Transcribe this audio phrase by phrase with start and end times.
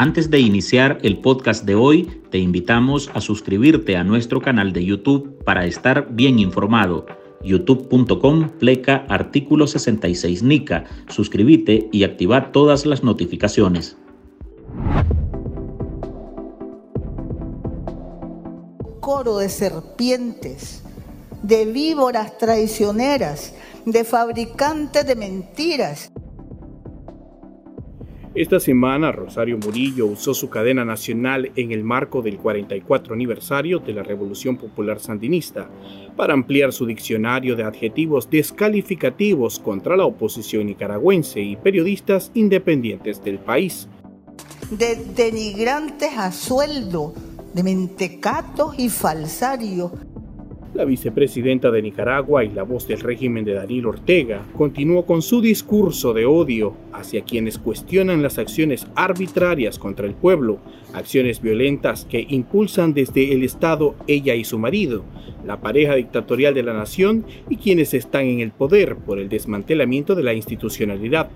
[0.00, 4.84] Antes de iniciar el podcast de hoy, te invitamos a suscribirte a nuestro canal de
[4.84, 7.04] YouTube para estar bien informado.
[7.42, 10.84] youtube.com pleca artículo 66 NICA.
[11.08, 13.96] Suscríbete y activa todas las notificaciones.
[19.00, 20.84] Coro de serpientes,
[21.42, 23.52] de víboras traicioneras,
[23.84, 26.12] de fabricantes de mentiras
[28.40, 33.92] esta semana, Rosario Murillo usó su cadena nacional en el marco del 44 aniversario de
[33.92, 35.68] la Revolución Popular Sandinista
[36.16, 43.40] para ampliar su diccionario de adjetivos descalificativos contra la oposición nicaragüense y periodistas independientes del
[43.40, 43.88] país.
[44.70, 47.14] De denigrantes a sueldo,
[47.54, 49.90] de mentecatos y falsarios
[50.78, 55.40] la vicepresidenta de Nicaragua y la voz del régimen de Daniel Ortega continuó con su
[55.40, 60.60] discurso de odio hacia quienes cuestionan las acciones arbitrarias contra el pueblo,
[60.94, 65.02] acciones violentas que impulsan desde el Estado ella y su marido,
[65.44, 70.14] la pareja dictatorial de la nación y quienes están en el poder por el desmantelamiento
[70.14, 71.28] de la institucionalidad,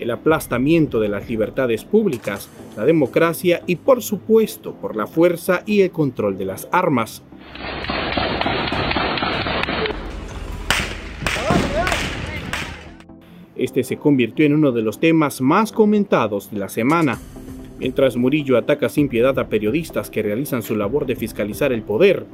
[0.00, 5.82] el aplastamiento de las libertades públicas, la democracia y por supuesto por la fuerza y
[5.82, 7.22] el control de las armas.
[13.58, 17.18] Este se convirtió en uno de los temas más comentados de la semana.
[17.80, 22.24] Mientras Murillo ataca sin piedad a periodistas que realizan su labor de fiscalizar el poder,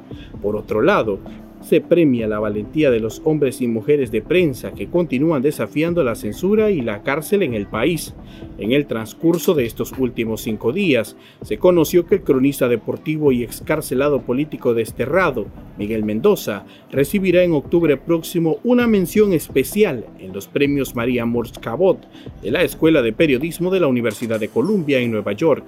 [0.41, 1.19] por otro lado,
[1.61, 6.15] se premia la valentía de los hombres y mujeres de prensa que continúan desafiando la
[6.15, 8.13] censura y la cárcel en el país.
[8.57, 13.43] En el transcurso de estos últimos cinco días, se conoció que el cronista deportivo y
[13.43, 15.47] excarcelado político desterrado,
[15.77, 21.99] Miguel Mendoza, recibirá en octubre próximo una mención especial en los premios María Morse Cabot
[22.41, 25.67] de la Escuela de Periodismo de la Universidad de Columbia en Nueva York.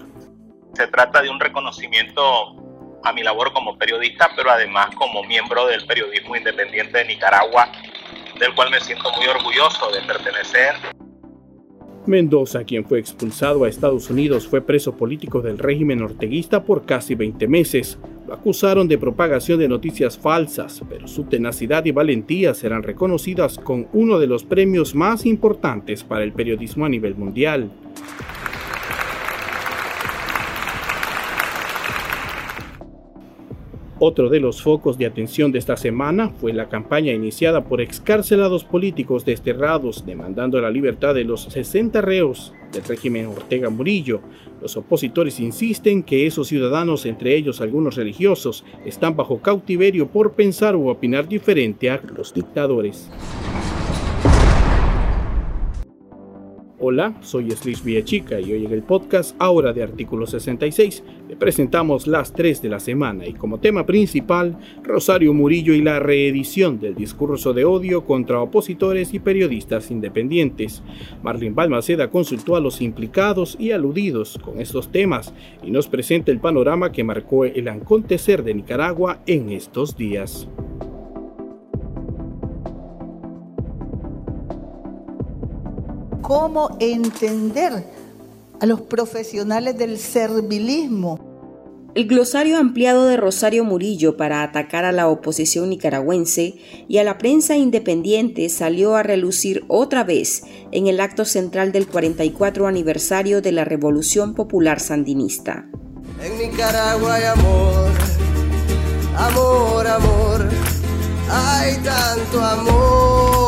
[0.74, 2.22] Se trata de un reconocimiento
[3.08, 7.72] a mi labor como periodista, pero además como miembro del periodismo independiente de Nicaragua,
[8.40, 10.76] del cual me siento muy orgulloso de pertenecer.
[12.06, 17.16] Mendoza, quien fue expulsado a Estados Unidos, fue preso político del régimen orteguista por casi
[17.16, 17.98] 20 meses.
[18.26, 23.88] Lo acusaron de propagación de noticias falsas, pero su tenacidad y valentía serán reconocidas con
[23.92, 27.72] uno de los premios más importantes para el periodismo a nivel mundial.
[34.00, 38.64] Otro de los focos de atención de esta semana fue la campaña iniciada por excarcelados
[38.64, 44.22] políticos desterrados demandando la libertad de los 60 reos del régimen Ortega Murillo.
[44.62, 50.76] Los opositores insisten que esos ciudadanos, entre ellos algunos religiosos, están bajo cautiverio por pensar
[50.76, 53.10] u opinar diferente a los dictadores.
[56.80, 62.06] Hola, soy Slish Villachica y hoy en el podcast Ahora de Artículo 66 le presentamos
[62.06, 66.94] las tres de la semana y como tema principal Rosario Murillo y la reedición del
[66.94, 70.84] discurso de odio contra opositores y periodistas independientes.
[71.24, 75.34] Marlene Balmaceda consultó a los implicados y aludidos con estos temas
[75.64, 80.48] y nos presenta el panorama que marcó el acontecer de Nicaragua en estos días.
[86.28, 87.86] Cómo entender
[88.60, 91.22] a los profesionales del servilismo.
[91.96, 96.56] El glosario ampliado de Rosario Murillo para atacar a la oposición nicaragüense
[96.90, 100.44] y a la prensa independiente salió a relucir otra vez
[100.74, 105.66] en el acto central del 44 aniversario de la Revolución Popular Sandinista.
[106.22, 107.92] En Nicaragua hay amor,
[109.16, 110.50] amor, amor,
[111.30, 113.47] hay tanto amor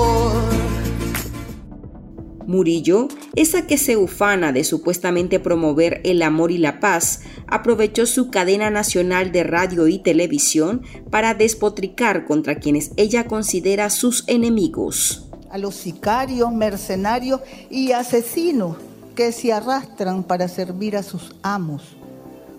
[2.50, 8.32] Murillo, esa que se ufana de supuestamente promover el amor y la paz, aprovechó su
[8.32, 15.30] cadena nacional de radio y televisión para despotricar contra quienes ella considera sus enemigos.
[15.52, 18.78] A los sicarios, mercenarios y asesinos
[19.16, 21.97] que se arrastran para servir a sus amos.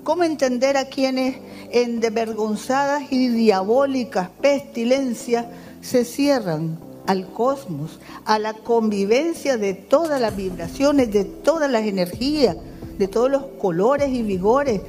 [0.04, 1.36] ¿Cómo entender a quienes
[1.72, 5.46] en desvergonzadas y diabólicas pestilencias
[5.80, 12.56] se cierran al cosmos, a la convivencia de todas las vibraciones, de todas las energías,
[12.98, 14.82] de todos los colores y vigores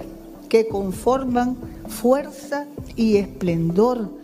[0.49, 1.55] que conforman
[1.87, 2.65] fuerza
[2.95, 4.20] y esplendor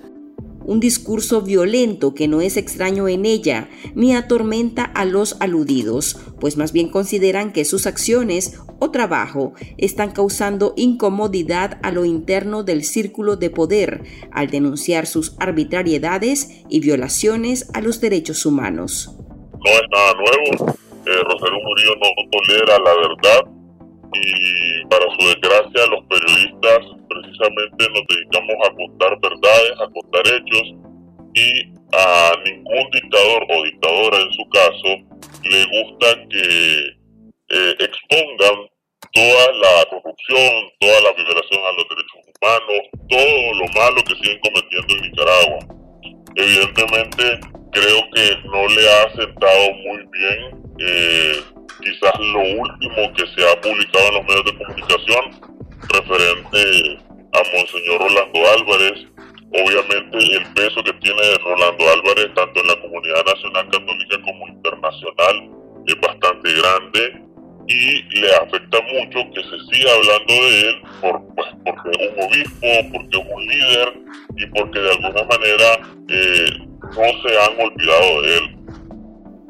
[0.68, 6.58] un discurso violento que no es extraño en ella, ni atormenta a los aludidos, pues
[6.58, 12.84] más bien consideran que sus acciones o trabajo están causando incomodidad a lo interno del
[12.84, 19.16] círculo de poder al denunciar sus arbitrariedades y violaciones a los derechos humanos.
[19.18, 20.78] No es nada nuevo.
[21.06, 23.56] Eh, Rosario Murillo no tolera la verdad
[24.13, 30.74] y para su desgracia los periodistas precisamente nos dedicamos a contar verdades, a contar hechos
[31.33, 36.98] y a ningún dictador o dictadora en su caso le gusta que
[37.50, 38.68] eh, expongan
[39.13, 44.39] toda la corrupción, toda la violación a los derechos humanos, todo lo malo que siguen
[44.39, 45.60] cometiendo en Nicaragua.
[46.36, 47.39] Evidentemente
[47.71, 51.42] creo que no le ha sentado muy bien eh,
[51.81, 55.57] quizás lo último que se ha publicado en los medios de comunicación
[55.94, 57.00] referente
[57.33, 59.07] a Monseñor Rolando Álvarez.
[59.50, 65.50] Obviamente el peso que tiene Rolando Álvarez tanto en la comunidad nacional católica como internacional
[65.88, 67.27] es bastante grande
[67.68, 72.24] y le afecta mucho que se siga hablando de él por, pues, porque es un
[72.24, 73.94] obispo, porque es un líder
[74.38, 75.79] y porque de alguna manera
[76.09, 76.50] eh,
[76.81, 78.56] no se han olvidado de él.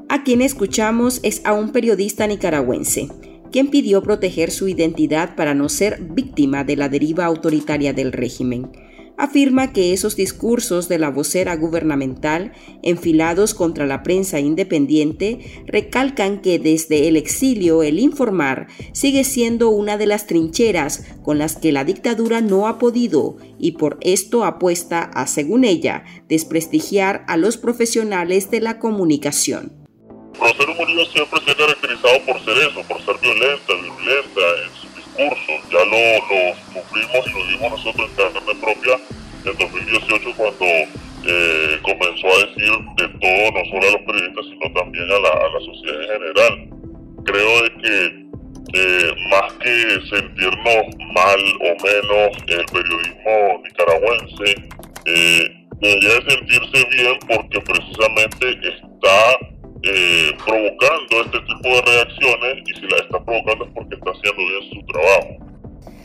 [0.10, 3.10] A quien escuchamos es a un periodista nicaragüense,
[3.52, 8.70] quien pidió proteger su identidad para no ser víctima de la deriva autoritaria del régimen
[9.18, 16.60] afirma que esos discursos de la vocera gubernamental enfilados contra la prensa independiente recalcan que
[16.60, 21.84] desde el exilio el informar sigue siendo una de las trincheras con las que la
[21.84, 28.52] dictadura no ha podido y por esto apuesta a, según ella, desprestigiar a los profesionales
[28.52, 29.77] de la comunicación.
[30.40, 34.88] Rosero Murillo siempre se ha caracterizado por ser eso, por ser violenta, violenta en
[35.18, 35.98] ya lo,
[36.30, 39.00] lo sufrimos y lo vimos nosotros en carne propia
[39.46, 40.66] en 2018 cuando
[41.26, 45.30] eh, comenzó a decir de todo, no solo a los periodistas, sino también a la,
[45.30, 46.70] a la sociedad en general.
[47.26, 48.28] Creo de que
[48.74, 50.86] eh, más que sentirnos
[51.16, 54.56] mal o menos el periodismo nicaragüense,
[55.06, 59.40] eh, debería sentirse bien porque precisamente está
[59.84, 64.38] eh, provocando este tipo de reacciones y si la está provocando es porque está haciendo
[64.38, 65.48] bien su trabajo.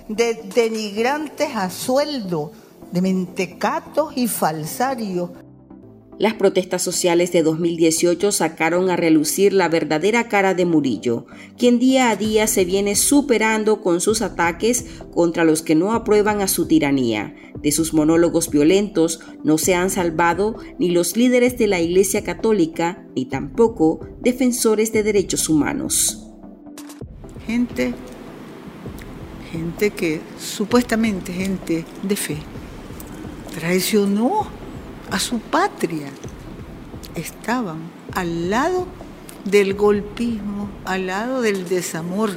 [0.08, 2.52] De denigrantes a sueldo,
[2.90, 5.30] de mentecatos y falsarios
[6.22, 11.26] las protestas sociales de 2018 sacaron a relucir la verdadera cara de Murillo,
[11.58, 16.40] quien día a día se viene superando con sus ataques contra los que no aprueban
[16.40, 17.34] a su tiranía.
[17.60, 23.04] De sus monólogos violentos no se han salvado ni los líderes de la Iglesia Católica,
[23.16, 26.24] ni tampoco defensores de derechos humanos.
[27.48, 27.94] Gente,
[29.50, 32.36] gente que supuestamente gente de fe,
[33.58, 34.61] traicionó
[35.12, 36.08] a su patria.
[37.14, 37.78] Estaban
[38.14, 38.86] al lado
[39.44, 42.30] del golpismo, al lado del desamor,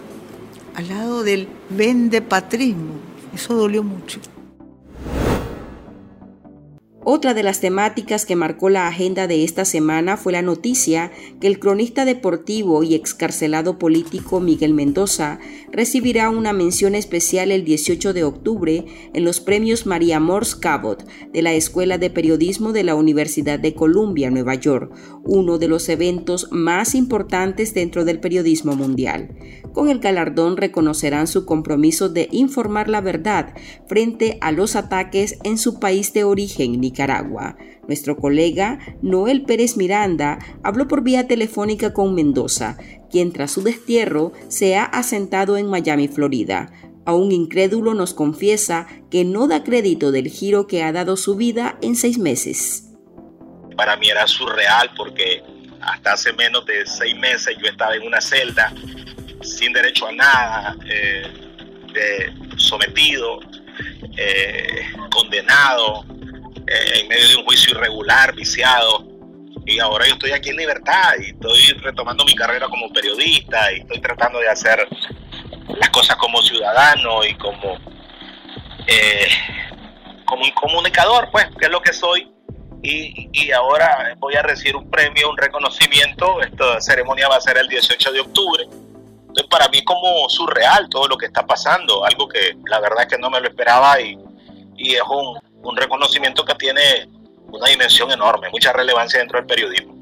[0.75, 2.95] al lado del vendepatrismo.
[3.33, 4.19] Eso dolió mucho.
[7.07, 11.45] Otra de las temáticas que marcó la agenda de esta semana fue la noticia que
[11.45, 15.37] el cronista deportivo y excarcelado político Miguel Mendoza
[15.71, 21.43] recibirá una mención especial el 18 de octubre en los premios María Morse Cabot de
[21.43, 24.91] la Escuela de Periodismo de la Universidad de Columbia, Nueva York,
[25.23, 29.29] uno de los eventos más importantes dentro del periodismo mundial.
[29.73, 33.53] Con el galardón reconocerán su compromiso de informar la verdad
[33.87, 37.57] frente a los ataques en su país de origen, Nicaragua.
[37.87, 42.77] Nuestro colega Noel Pérez Miranda habló por vía telefónica con Mendoza,
[43.11, 46.71] quien tras su destierro se ha asentado en Miami, Florida.
[47.05, 51.77] Aún incrédulo nos confiesa que no da crédito del giro que ha dado su vida
[51.81, 52.93] en seis meses.
[53.75, 55.43] Para mí era surreal porque
[55.81, 58.73] hasta hace menos de seis meses yo estaba en una celda
[59.41, 61.23] sin derecho a nada, eh,
[62.57, 63.39] sometido,
[64.17, 66.05] eh, condenado,
[66.67, 69.05] eh, en medio de un juicio irregular, viciado.
[69.65, 73.79] Y ahora yo estoy aquí en libertad y estoy retomando mi carrera como periodista y
[73.79, 74.87] estoy tratando de hacer
[75.79, 77.77] las cosas como ciudadano y como,
[80.25, 82.31] como un comunicador, pues, que es lo que soy.
[82.83, 86.39] Y, y, ahora voy a recibir un premio, un reconocimiento.
[86.41, 88.67] Esta ceremonia va a ser el 18 de octubre
[89.35, 93.07] entonces, para mí como surreal todo lo que está pasando, algo que la verdad es
[93.07, 94.17] que no me lo esperaba y,
[94.77, 97.09] y es un, un reconocimiento que tiene
[97.47, 99.94] una dimensión enorme, mucha relevancia dentro del periodismo.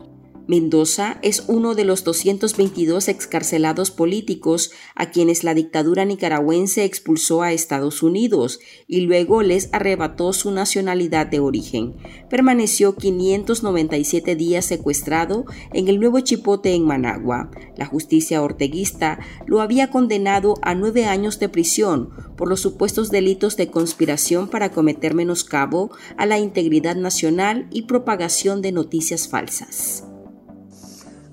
[0.46, 7.54] Mendoza es uno de los 222 excarcelados políticos a quienes la dictadura nicaragüense expulsó a
[7.54, 11.96] Estados Unidos y luego les arrebató su nacionalidad de origen.
[12.30, 17.50] Permaneció 597 días secuestrado en el nuevo Chipote en Managua.
[17.78, 23.56] La justicia orteguista lo había condenado a nueve años de prisión por los supuestos delitos
[23.56, 30.04] de conspiración para cometer menoscabo a la integridad nacional y propagación de noticias falsas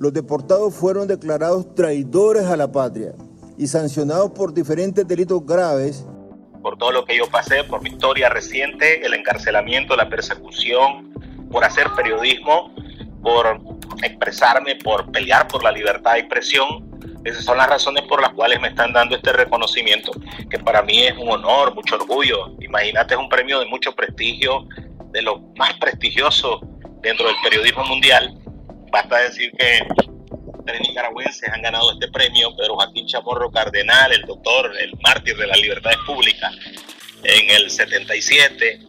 [0.00, 3.12] los deportados fueron declarados traidores a la patria
[3.58, 6.06] y sancionados por diferentes delitos graves.
[6.62, 11.12] Por todo lo que yo pasé, por mi historia reciente, el encarcelamiento, la persecución,
[11.52, 12.74] por hacer periodismo,
[13.22, 13.60] por
[14.02, 16.98] expresarme, por pelear por la libertad de expresión.
[17.24, 20.12] Esas son las razones por las cuales me están dando este reconocimiento,
[20.48, 22.56] que para mí es un honor, mucho orgullo.
[22.60, 24.66] Imagínate, es un premio de mucho prestigio,
[25.12, 26.58] de lo más prestigioso
[27.02, 28.39] dentro del periodismo mundial.
[28.90, 29.86] Basta decir que
[30.66, 35.46] tres nicaragüenses han ganado este premio, Pedro Joaquín Chamorro Cardenal, el doctor, el mártir de
[35.46, 36.52] las libertades públicas,
[37.22, 38.80] en el 77,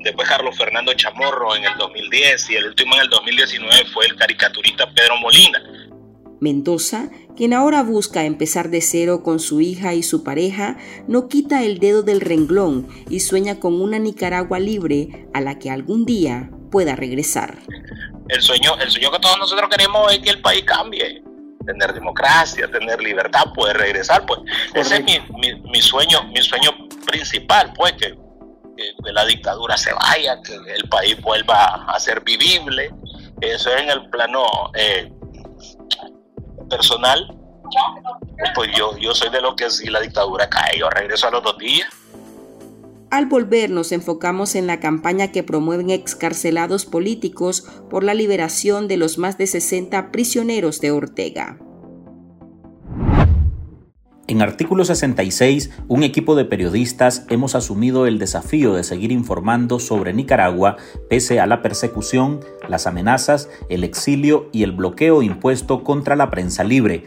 [0.00, 4.16] después Carlos Fernando Chamorro en el 2010 y el último en el 2019 fue el
[4.16, 5.62] caricaturista Pedro Molina.
[6.40, 11.64] Mendoza, quien ahora busca empezar de cero con su hija y su pareja, no quita
[11.64, 16.50] el dedo del renglón y sueña con una Nicaragua libre a la que algún día
[16.70, 17.58] pueda regresar.
[18.30, 21.22] El sueño, el sueño que todos nosotros queremos es que el país cambie,
[21.66, 24.40] tener democracia, tener libertad, poder regresar, pues.
[24.72, 26.70] Ese es mi, sueño, mi sueño
[27.06, 28.16] principal, pues que,
[28.76, 32.92] que, la dictadura se vaya, que el país vuelva a ser vivible,
[33.40, 34.44] eso es en el plano
[34.74, 35.12] eh,
[36.68, 37.36] personal,
[38.54, 41.42] pues yo, yo soy de lo que si la dictadura cae, yo regreso a los
[41.42, 41.88] dos días.
[43.10, 48.96] Al volver nos enfocamos en la campaña que promueven excarcelados políticos por la liberación de
[48.96, 51.58] los más de 60 prisioneros de Ortega.
[54.28, 60.12] En artículo 66, un equipo de periodistas hemos asumido el desafío de seguir informando sobre
[60.12, 60.76] Nicaragua
[61.08, 62.38] pese a la persecución,
[62.68, 67.06] las amenazas, el exilio y el bloqueo impuesto contra la prensa libre.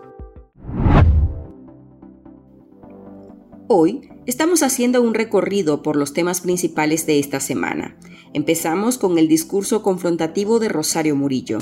[3.73, 7.95] Hoy estamos haciendo un recorrido por los temas principales de esta semana.
[8.33, 11.59] Empezamos con el discurso confrontativo de Rosario Murillo.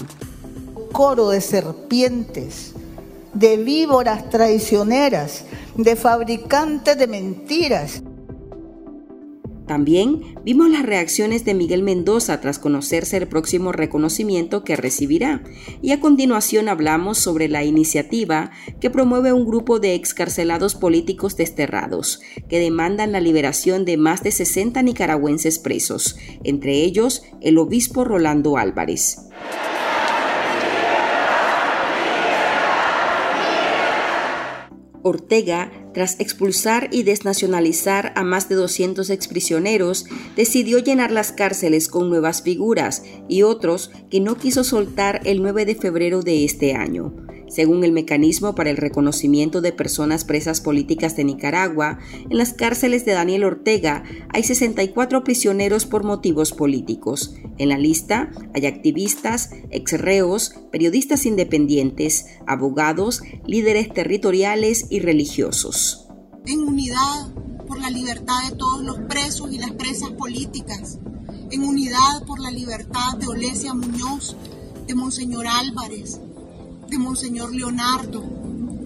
[0.91, 2.73] Coro de serpientes,
[3.35, 5.45] de víboras traicioneras,
[5.77, 8.01] de fabricantes de mentiras,
[9.69, 15.43] también vimos las reacciones de Miguel Mendoza tras conocerse el próximo reconocimiento que recibirá
[15.83, 18.49] y a continuación hablamos sobre la iniciativa
[18.81, 24.31] que promueve un grupo de excarcelados políticos desterrados que demandan la liberación de más de
[24.31, 29.19] 60 nicaragüenses presos, entre ellos el obispo Rolando Álvarez.
[35.03, 42.09] Ortega, tras expulsar y desnacionalizar a más de 200 exprisioneros, decidió llenar las cárceles con
[42.09, 47.28] nuevas figuras y otros que no quiso soltar el 9 de febrero de este año.
[47.49, 51.97] Según el Mecanismo para el Reconocimiento de Personas Presas Políticas de Nicaragua,
[52.29, 57.33] en las cárceles de Daniel Ortega hay 64 prisioneros por motivos políticos.
[57.57, 66.07] En la lista hay activistas, exreos, periodistas independientes, abogados, líderes territoriales y religiosos.
[66.45, 67.33] En unidad
[67.67, 70.99] por la libertad de todos los presos y las presas políticas,
[71.51, 74.35] en unidad por la libertad de Olesia Muñoz,
[74.87, 76.19] de Monseñor Álvarez,
[76.89, 78.23] de Monseñor Leonardo,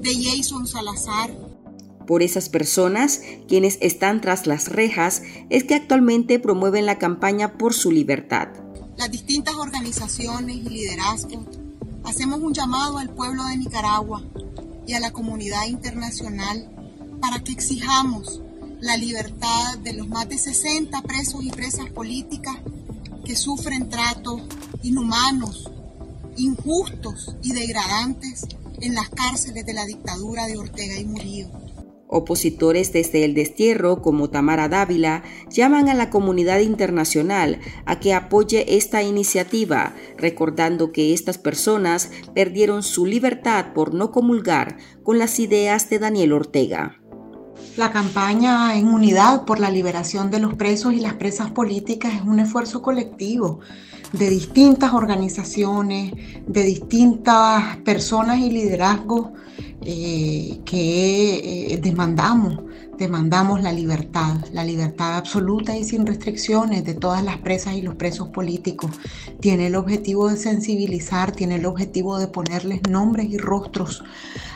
[0.02, 1.32] de Jason Salazar.
[2.06, 7.74] Por esas personas, quienes están tras las rejas, es que actualmente promueven la campaña por
[7.74, 8.50] su libertad.
[8.98, 11.46] Las distintas organizaciones y liderazgos
[12.04, 14.22] hacemos un llamado al pueblo de Nicaragua
[14.86, 16.70] y a la comunidad internacional
[17.22, 18.42] para que exijamos
[18.82, 22.58] la libertad de los más de 60 presos y presas políticas
[23.24, 24.42] que sufren tratos
[24.82, 25.72] inhumanos,
[26.38, 28.48] injustos y degradantes
[28.82, 31.48] en las cárceles de la dictadura de Ortega y Murillo.
[32.16, 38.78] Opositores desde el destierro, como Tamara Dávila, llaman a la comunidad internacional a que apoye
[38.78, 45.90] esta iniciativa, recordando que estas personas perdieron su libertad por no comulgar con las ideas
[45.90, 47.00] de Daniel Ortega.
[47.78, 52.22] La campaña en unidad por la liberación de los presos y las presas políticas es
[52.22, 53.62] un esfuerzo colectivo
[54.14, 56.14] de distintas organizaciones,
[56.48, 59.30] de distintas personas y liderazgos
[59.82, 62.60] eh, que eh, demandamos,
[62.98, 67.96] demandamos la libertad, la libertad absoluta y sin restricciones de todas las presas y los
[67.96, 68.92] presos políticos.
[69.40, 74.04] Tiene el objetivo de sensibilizar, tiene el objetivo de ponerles nombres y rostros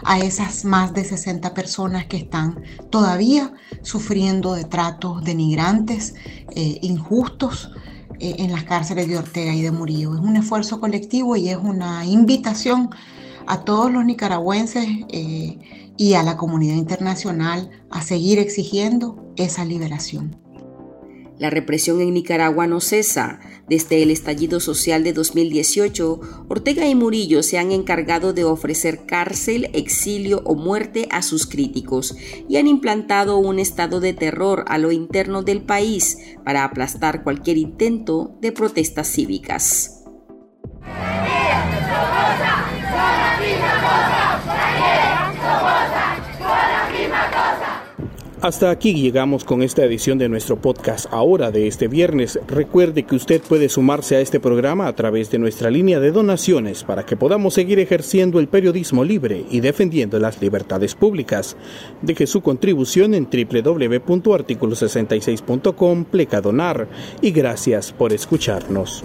[0.04, 2.62] a esas más de 60 personas que están
[2.92, 6.14] todavía sufriendo de tratos denigrantes,
[6.56, 7.72] eh, injustos
[8.20, 10.16] en las cárceles de Ortega y de Murillo.
[10.16, 12.90] Es un esfuerzo colectivo y es una invitación
[13.48, 15.58] a todos los nicaragüenses eh,
[15.98, 20.36] y a la comunidad internacional a seguir exigiendo esa liberación.
[21.40, 23.40] La represión en Nicaragua no cesa.
[23.68, 29.70] Desde el estallido social de 2018, Ortega y Murillo se han encargado de ofrecer cárcel,
[29.74, 32.16] exilio o muerte a sus críticos
[32.48, 37.58] y han implantado un estado de terror a lo interno del país para aplastar cualquier
[37.58, 39.97] intento de protestas cívicas.
[48.48, 52.40] Hasta aquí llegamos con esta edición de nuestro podcast ahora de este viernes.
[52.48, 56.86] Recuerde que usted puede sumarse a este programa a través de nuestra línea de donaciones
[56.86, 61.58] para que podamos seguir ejerciendo el periodismo libre y defendiendo las libertades públicas.
[62.02, 66.88] Deje su contribución en www.articulo66.com pleca donar
[67.22, 69.04] y gracias por escucharnos.